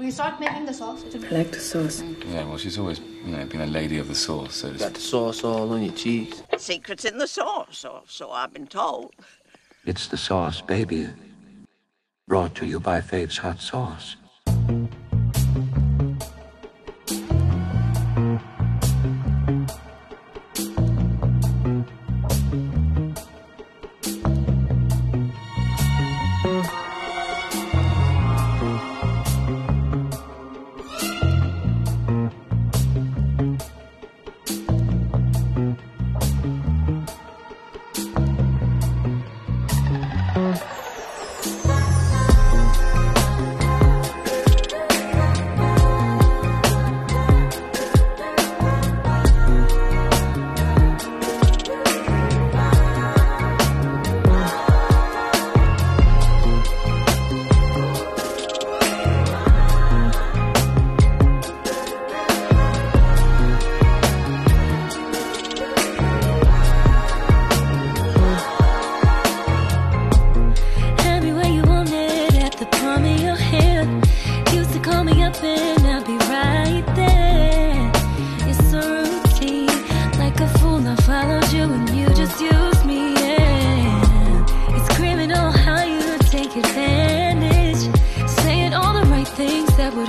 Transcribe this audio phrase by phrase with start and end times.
[0.00, 1.04] Will you start making the sauce?
[1.14, 2.02] I like the sauce.
[2.26, 4.94] Yeah, well, she's always, you know, been a lady of the sauce, so to Got
[4.94, 6.42] the sauce all on your cheeks.
[6.56, 9.12] Secrets in the sauce, or so I've been told.
[9.84, 11.10] It's the sauce, baby.
[12.26, 14.16] Brought to you by Faith's hot sauce.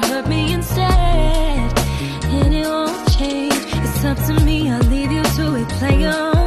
[0.06, 1.80] hurt me instead.
[2.38, 3.54] And it won't change.
[3.56, 5.70] It's up to me, I'll leave you to it.
[5.80, 6.41] Play on.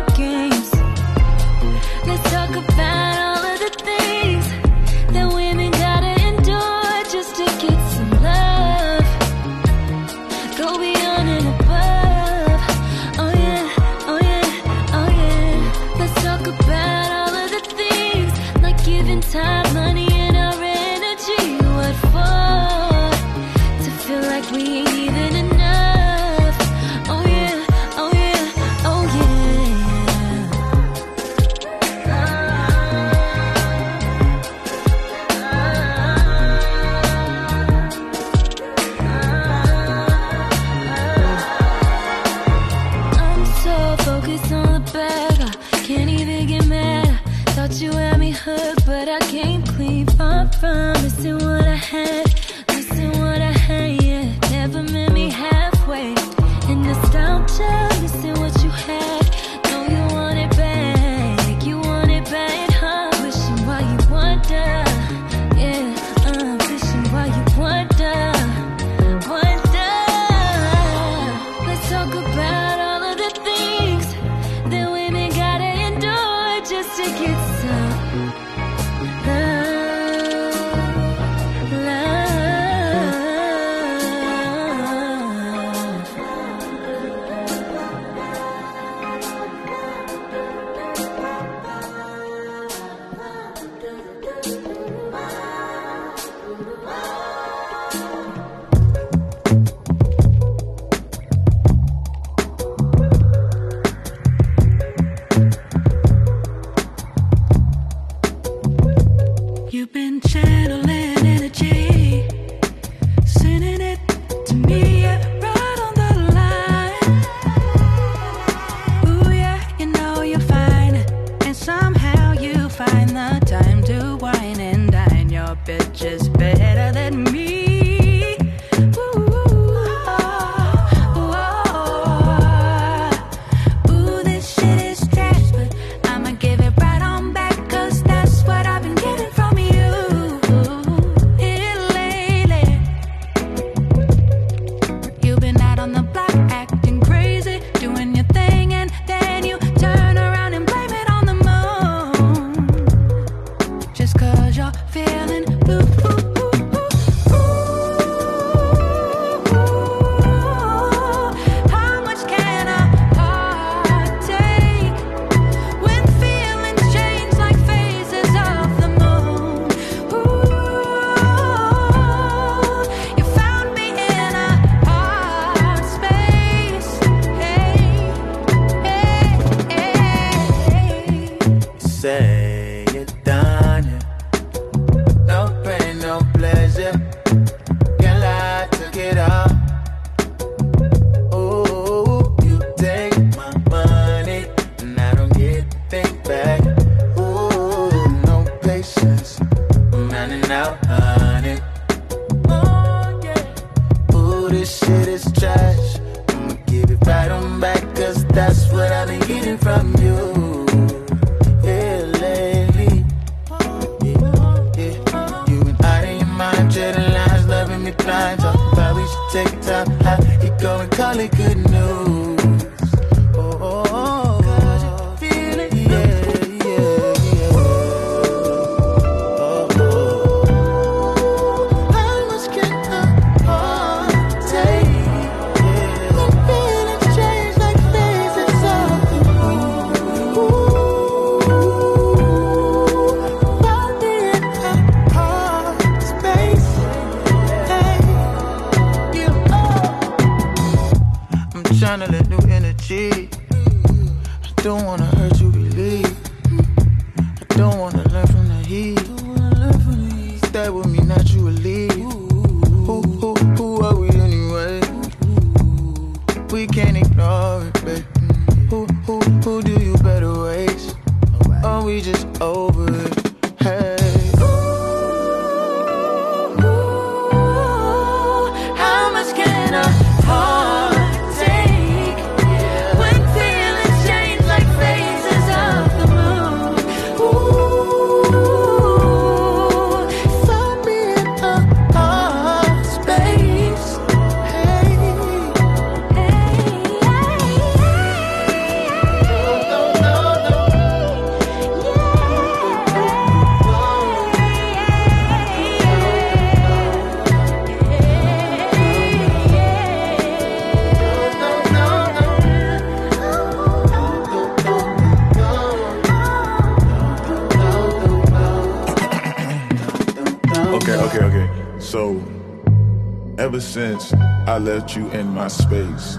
[323.74, 324.12] Since
[324.46, 326.16] I left you in my space,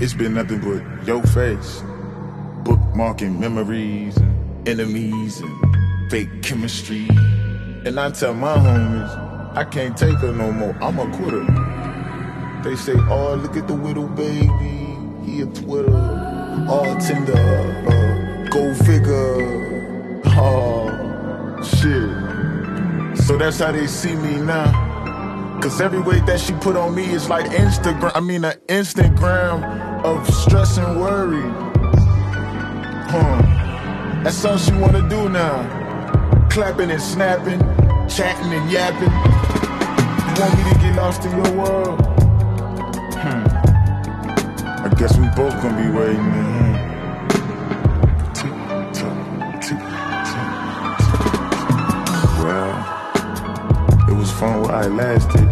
[0.00, 1.82] it's been nothing but your face.
[2.62, 7.08] Bookmarking memories and enemies and fake chemistry.
[7.84, 10.72] And I tell my homies, I can't take her no more.
[10.80, 11.44] I'm a quitter.
[12.62, 14.46] They say, oh, look at the widow baby.
[15.24, 15.96] He a Twitter.
[16.68, 17.36] All tender.
[17.36, 20.22] Uh, go figure.
[20.26, 23.18] Oh, shit.
[23.26, 24.75] So that's how they see me now.
[25.66, 28.12] Cause every weight that she put on me is like Instagram.
[28.14, 29.64] I mean, an Instagram
[30.04, 31.42] of stress and worry.
[33.10, 34.22] Huh.
[34.22, 35.66] That's all she wanna do now.
[36.50, 37.58] Clapping and snapping,
[38.08, 39.10] chatting and yapping.
[39.10, 42.00] You want me to get lost in your world?
[43.18, 43.44] Hmm.
[44.86, 46.30] I guess we both gonna be waiting.
[52.44, 52.92] Well.
[54.08, 55.45] It was fun while I lasted.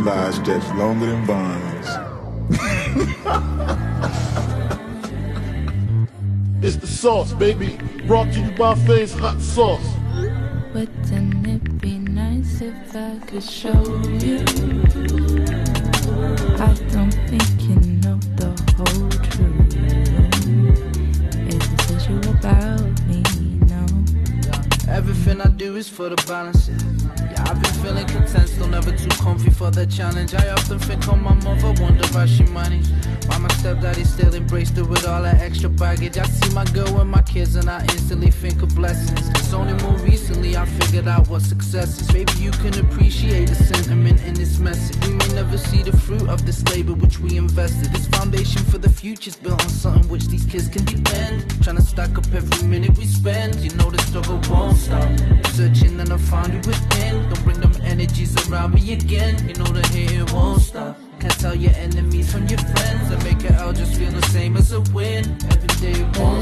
[0.00, 1.88] Them lies stretched longer than bonds.
[6.62, 7.78] It's the sauce, baby.
[8.06, 9.86] Brought to you by Faye's Hot Sauce.
[10.74, 13.82] Wouldn't it be nice if I could show
[14.22, 14.38] you?
[16.56, 19.76] I don't think you know the whole truth.
[21.48, 23.20] Is this issue about me?
[23.68, 23.82] No.
[24.88, 26.70] Everything I do is for the balance.
[27.62, 30.34] Been feeling content, still never too comfy for the challenge.
[30.34, 32.90] I often think on my mother, wonder why she managed.
[33.26, 36.18] Why my stepdaddy still embraced her with all that extra baggage.
[36.18, 39.28] I see my girl and my kids, and I instantly think of blessings.
[39.30, 42.12] It's only more recently I figured out what success is.
[42.12, 44.96] Maybe you can appreciate the sentiment in this message.
[45.06, 47.92] We may never see the fruit of this labor which we invested.
[47.92, 51.62] This foundation for the future's built on something which these kids can depend.
[51.62, 53.56] Trying to stack up every minute we spend.
[53.56, 55.08] You know the struggle won't stop.
[55.52, 57.29] Searching and I found you within.
[58.00, 59.46] Energies around me again.
[59.46, 60.96] You know the hating won't stop.
[61.20, 63.12] Can't tell your enemies from your friends.
[63.12, 65.36] I make it out just feel the same as a win.
[65.52, 66.39] Every day won't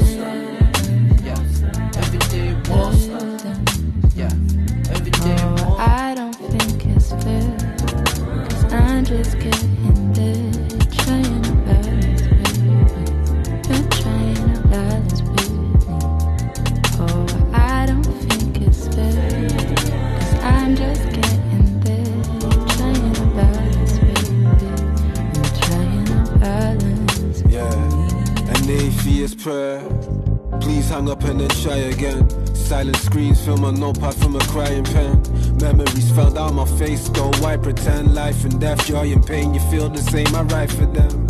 [33.93, 35.21] film from a crying pen.
[35.59, 39.53] Memories found out my face, go why pretend life and death, joy and pain.
[39.53, 41.27] You feel the same, I write for them.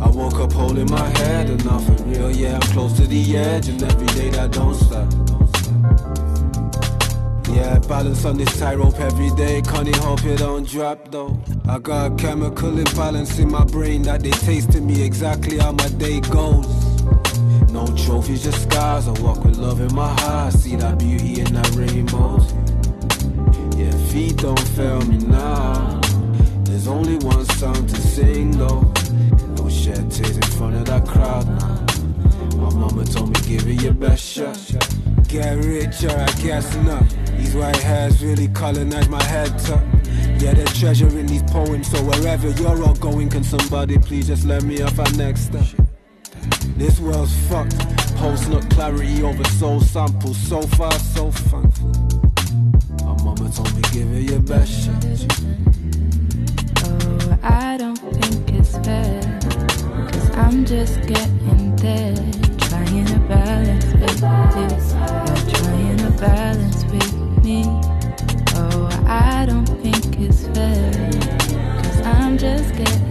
[0.00, 3.36] I woke up holding my head, and now for real, yeah, I'm close to the
[3.36, 5.08] edge, and every day that don't stop.
[7.54, 9.62] Yeah, balance on this tightrope every day.
[9.62, 11.38] Can't hope it don't drop though.
[11.66, 15.72] I got a chemical imbalance in my brain that they taste to me exactly how
[15.72, 16.75] my day goes.
[17.76, 19.06] No trophies, just scars.
[19.06, 20.54] I walk with love in my heart.
[20.54, 22.50] See that beauty in that rainbows.
[23.76, 26.00] Yeah, feet don't fail me now.
[26.64, 28.80] There's only one song to sing though.
[29.58, 32.56] No shed tears in front of that crowd now.
[32.56, 34.58] My mama told me give it your best shot.
[35.28, 37.04] Get richer, I guess not.
[37.36, 39.82] These white hairs really colonize my head top.
[40.40, 44.62] Yeah, they're treasuring these poems, so wherever you're all going, can somebody please just let
[44.62, 45.85] me off our next step?
[46.76, 47.78] This world's fucked.
[48.16, 50.36] Post nut clarity over soul samples.
[50.36, 51.90] So far, so thankful.
[53.02, 55.04] My mama told me give it your best shot.
[56.84, 59.22] Oh, I don't think it's fair.
[60.12, 62.14] Cause I'm just getting there.
[62.68, 64.92] Trying to balance with this.
[64.92, 67.64] You're trying to balance with me.
[68.54, 71.10] Oh, I don't think it's fair.
[71.82, 73.05] Cause I'm just getting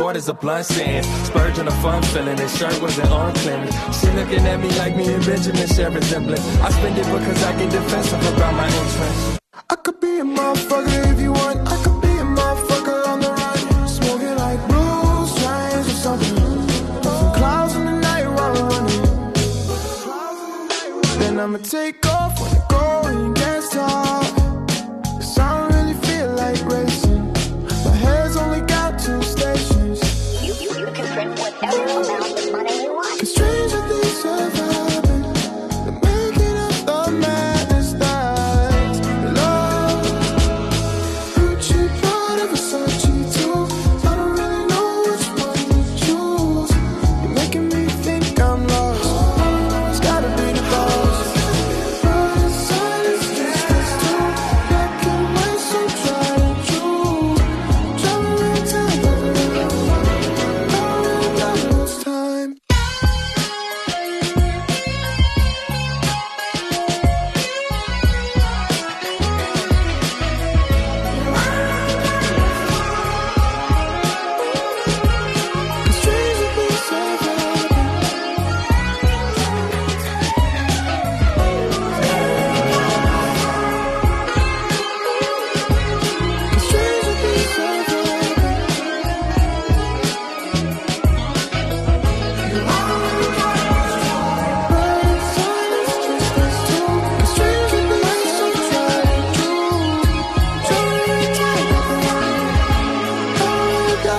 [0.00, 1.04] short as a blunt sand.
[1.28, 3.76] Spurging a fun feeling, his shirt was an arm clearance.
[3.98, 6.46] She looking at me like me and Benjamin share resemblance.
[6.66, 9.38] I spend it because I get defensive about my interests.
[9.74, 11.58] I could be a motherfucker if you want.
[11.74, 13.58] I could be a motherfucker on the run.
[13.98, 16.36] Smoking like blue strains or something.
[17.38, 19.02] Clouds in the night while I'm running.
[21.20, 22.09] Then I'ma take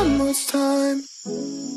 [0.01, 1.70] How much time.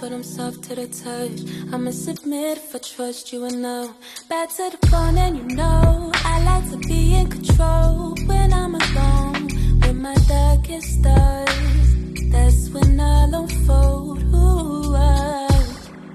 [0.00, 1.38] but I'm soft to the touch.
[1.72, 3.94] I'ma submit if I trust you enough.
[4.28, 8.74] Bad to the bone, and you know I like to be in control when I'm
[8.74, 9.48] alone.
[9.80, 15.48] When my darkest days, that's when I'll unfold who I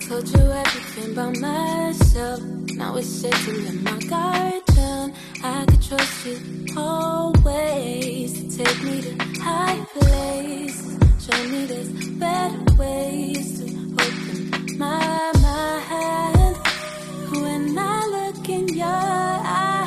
[0.08, 2.41] told you everything about myself.
[2.82, 5.13] Now it's sitting in my garden.
[5.43, 6.39] I could trust you
[6.76, 11.05] always to take me to high places.
[11.25, 16.57] Show me there's better ways to open my mind
[17.41, 19.85] when I look in your eyes.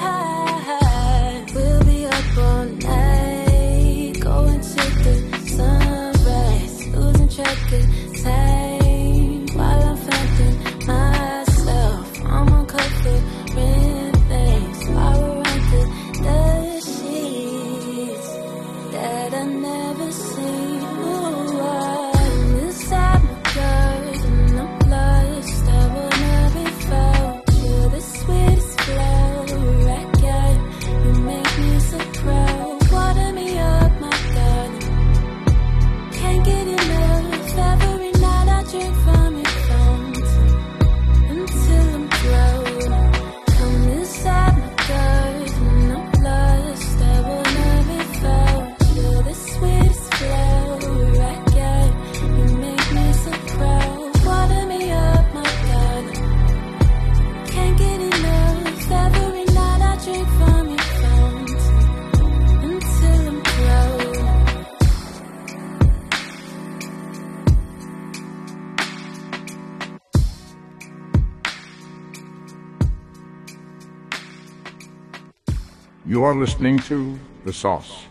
[76.28, 78.04] You're listening to The Sauce,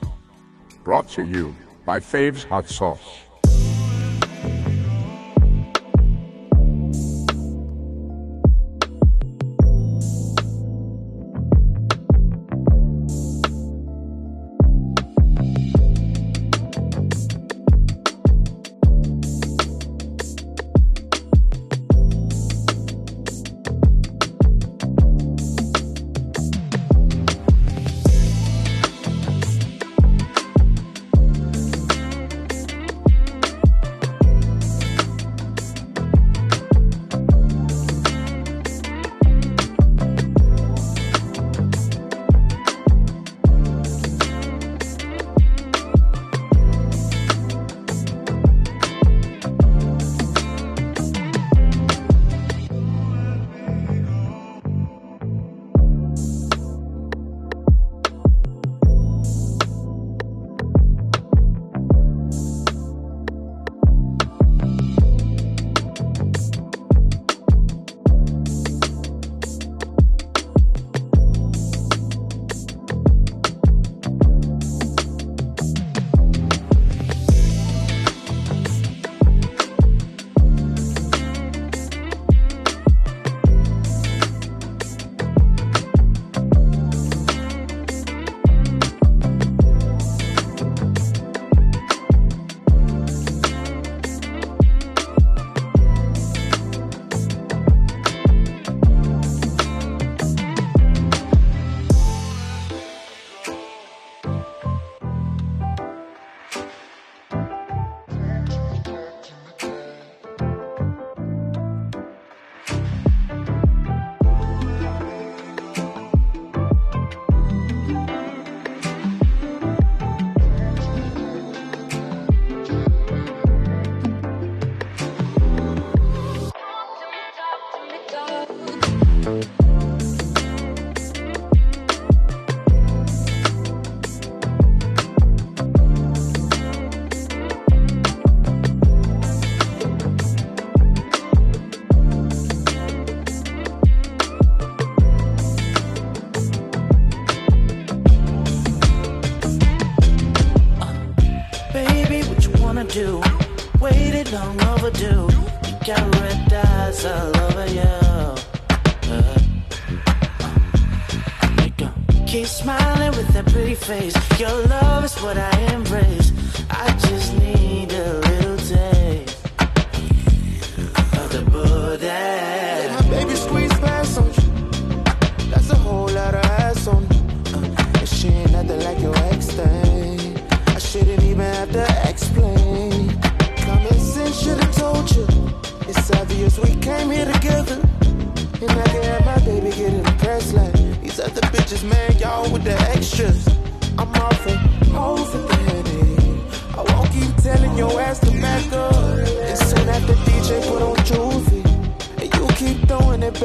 [0.84, 3.27] brought to you by Fave's Hot Sauce.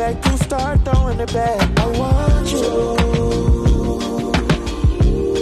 [0.02, 1.78] Back, you start throwing it back.
[1.78, 2.58] I want you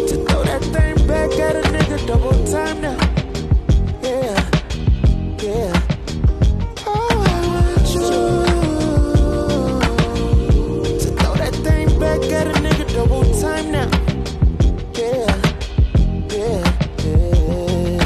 [0.08, 2.98] to throw that thing back at a nigga double time now.
[4.02, 4.36] Yeah,
[5.46, 5.72] yeah.
[6.86, 8.00] Oh, I want you
[11.00, 13.90] to throw that thing back at a nigga double time now.
[15.00, 15.30] Yeah,
[16.36, 16.62] yeah,
[17.06, 18.04] yeah.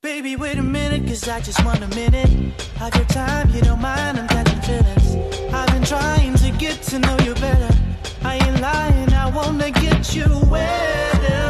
[0.00, 2.30] Baby, wait a minute, cause I just want a minute
[2.80, 3.50] of your time.
[3.50, 4.33] You don't mind, I'm
[6.94, 7.74] to know you better.
[8.22, 11.44] I ain't lying, I wanna get you wetter.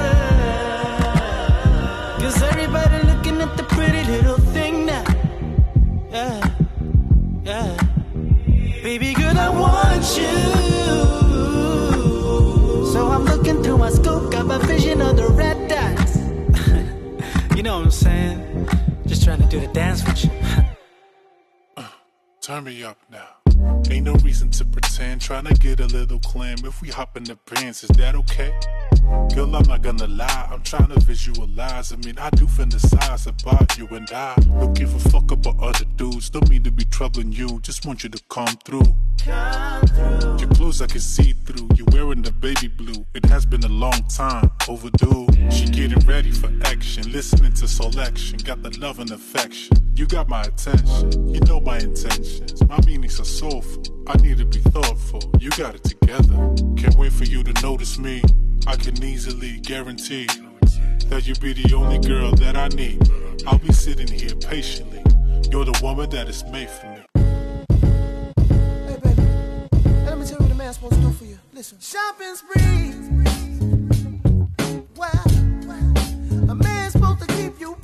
[2.20, 5.04] Cause everybody looking at the pretty little thing now.
[6.11, 6.40] Yeah,
[7.44, 7.76] yeah.
[8.83, 10.35] Baby girl, I want you.
[12.92, 16.16] So I'm looking through my scope, got my vision of the red dots.
[17.57, 18.68] you know what I'm saying?
[19.07, 20.30] Just trying to do the dance with you.
[22.40, 23.43] Turn me up now.
[23.94, 25.20] Ain't no reason to pretend.
[25.20, 26.57] Trying to get a little clam.
[26.64, 28.52] If we hop in the pants, is that okay?
[29.35, 30.49] Girl, I'm not gonna lie.
[30.51, 31.93] I'm trying to visualize.
[31.93, 34.35] I mean, I do fantasize about you and I.
[34.37, 36.31] Don't give a fuck about other dudes.
[36.31, 37.61] Don't mean to be troubling you.
[37.61, 38.95] Just want you to come through.
[39.27, 41.69] Your clothes I can see through.
[41.77, 43.05] You're wearing the baby blue.
[43.14, 45.27] It has been a long time overdue.
[45.51, 47.11] She getting ready for action.
[47.11, 48.38] Listening to selection.
[48.38, 49.77] Got the love and affection.
[49.95, 51.35] You got my attention.
[51.35, 52.62] You know my intentions.
[52.69, 53.83] My meanings are soulful.
[54.07, 55.23] I need to be thoughtful.
[55.40, 56.37] You got it together.
[56.77, 58.23] Can't wait for you to notice me.
[58.66, 60.27] I can easily guarantee
[61.09, 62.98] that you'll be the only girl that I need.
[63.46, 65.03] I'll be sitting here patiently.
[65.50, 67.03] You're the woman that is made for me.
[70.07, 71.38] Let me tell you what a man's supposed to do for you.
[71.53, 71.79] Listen.
[71.79, 72.94] Shopping spree.
[74.96, 75.24] Wow.
[76.48, 77.77] A man's supposed to keep you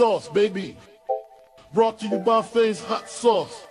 [0.00, 0.78] sauce, baby.
[1.74, 3.66] Brought to you by FaZe Hot Sauce.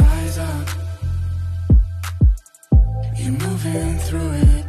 [0.00, 0.68] Rise up.
[3.18, 4.61] You're moving through it.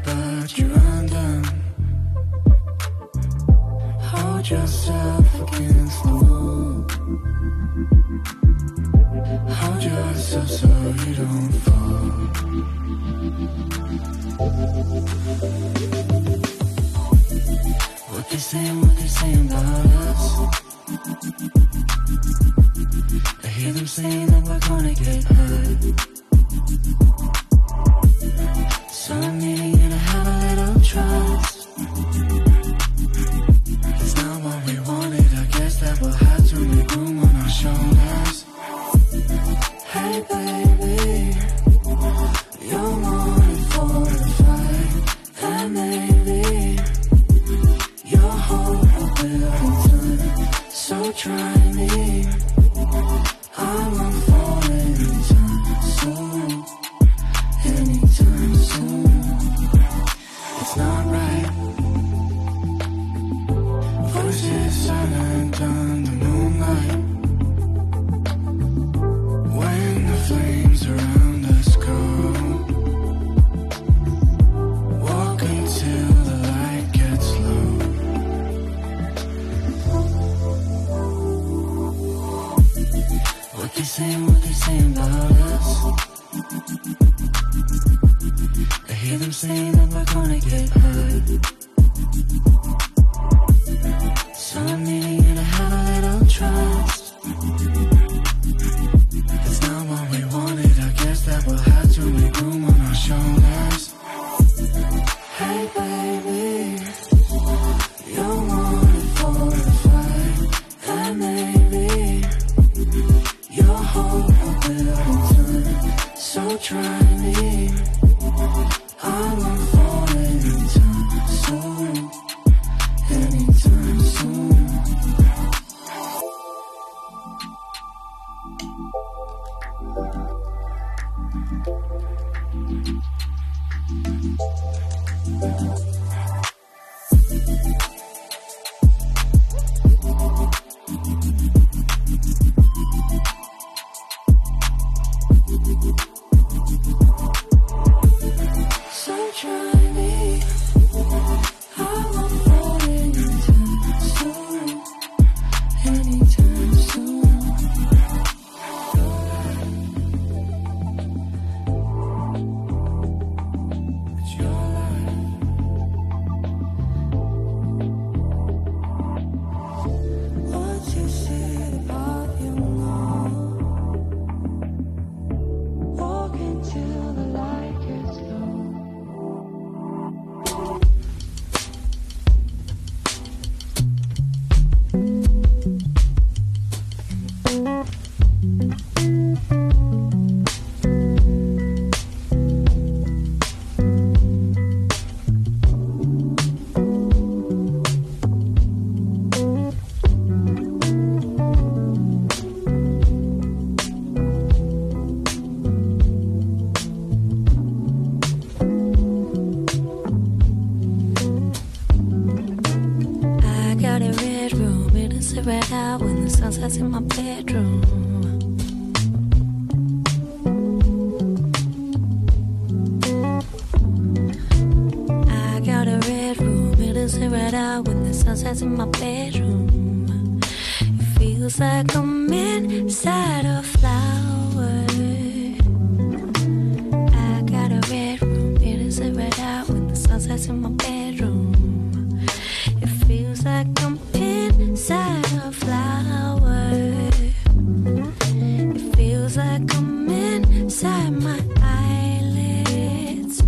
[249.34, 253.40] feels like I'm inside my eyelids,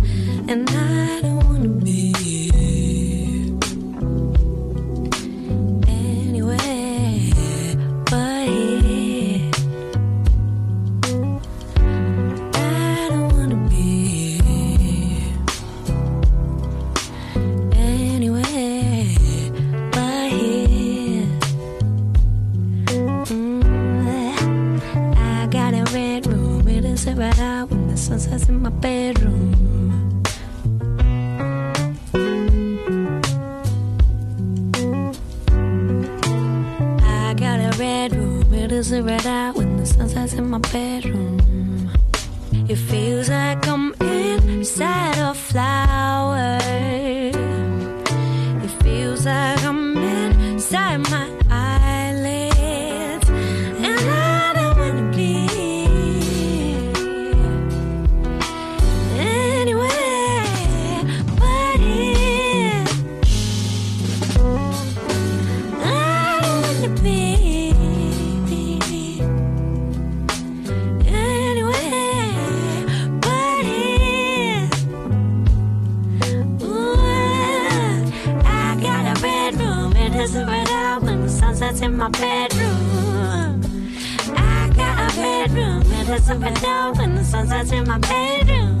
[0.48, 0.85] and I.
[86.26, 88.80] superdome when the sun sets in my bedroom.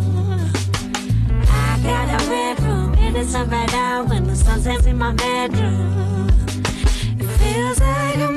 [1.48, 6.28] I got a red room, it is superdome when the sun sets in my bedroom.
[7.20, 8.35] It feels like I'm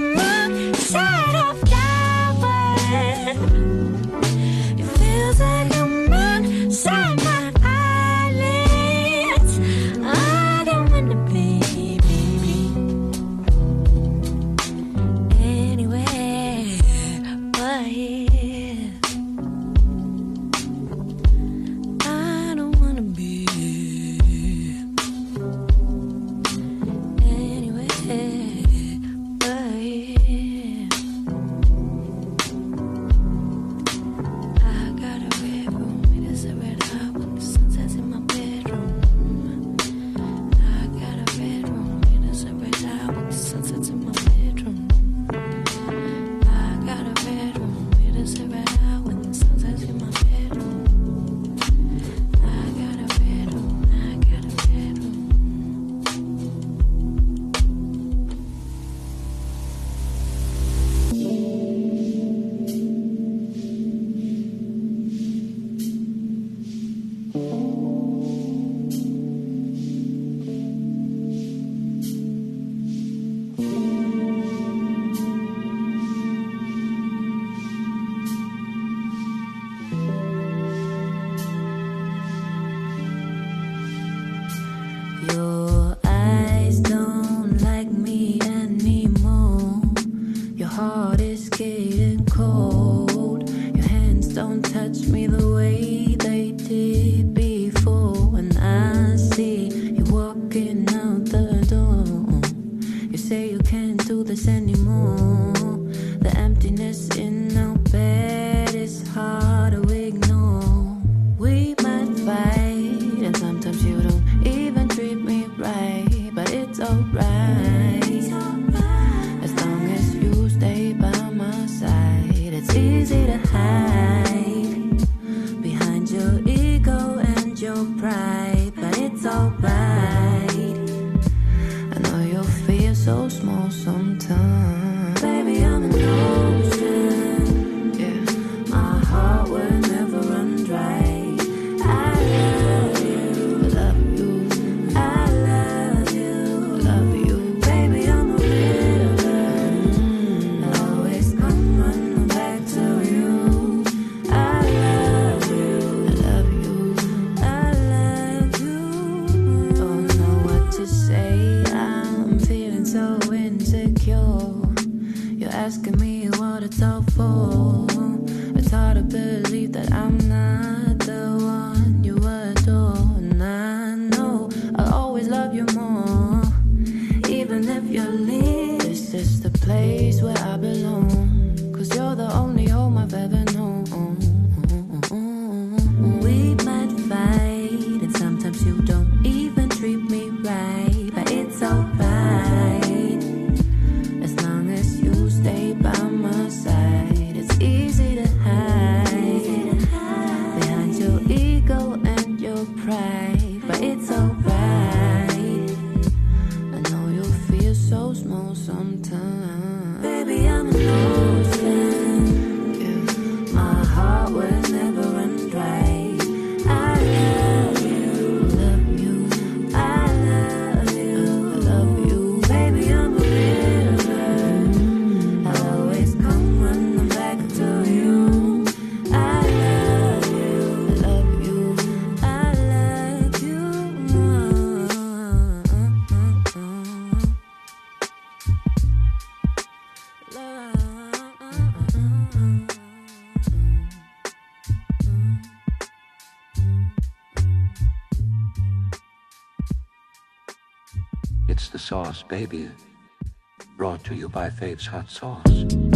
[254.70, 255.89] Faith's Hot Sauce.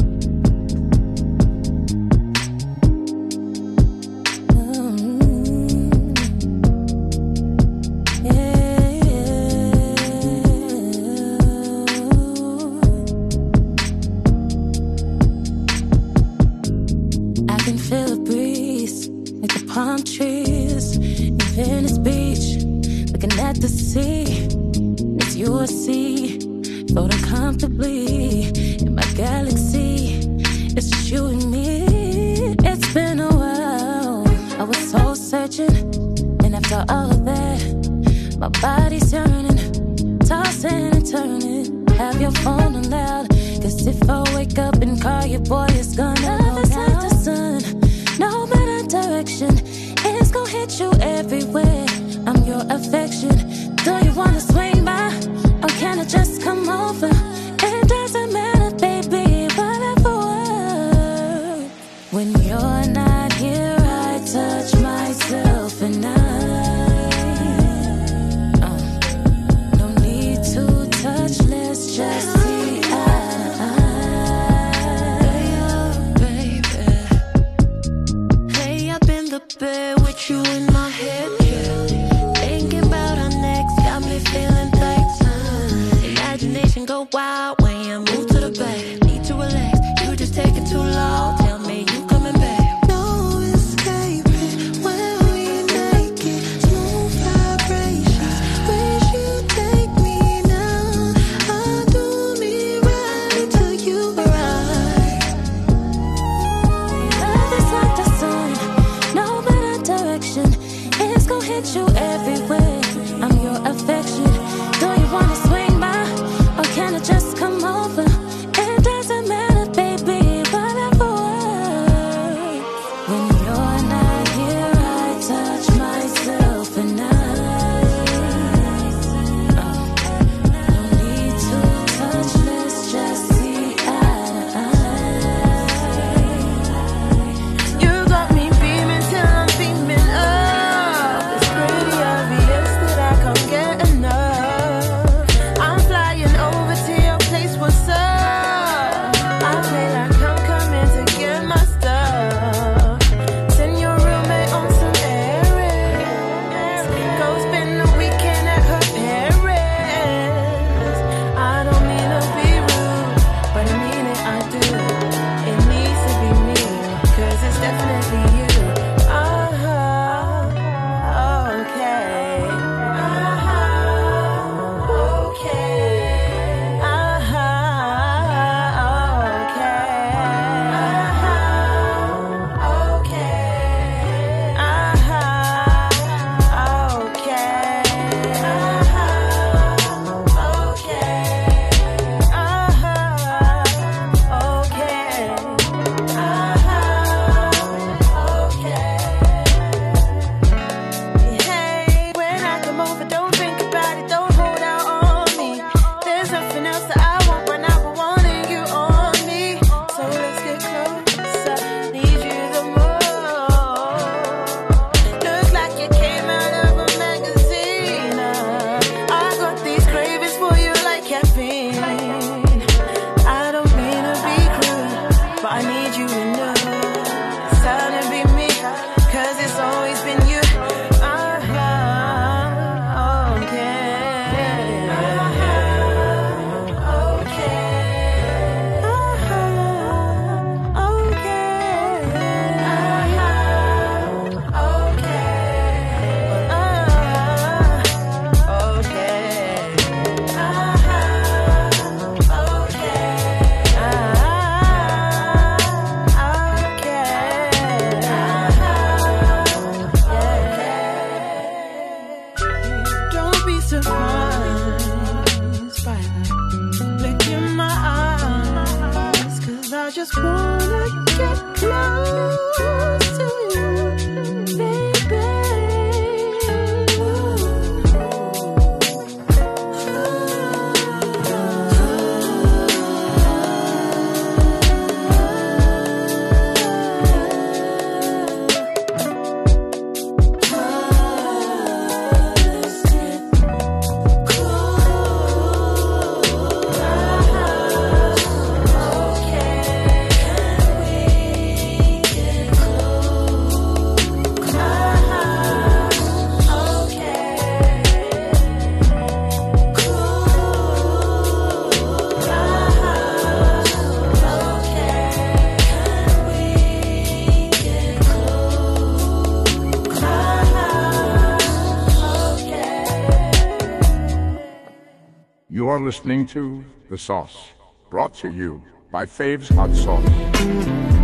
[325.93, 327.49] Listening to The Sauce,
[327.91, 331.02] brought to you by Faves Hot Sauce.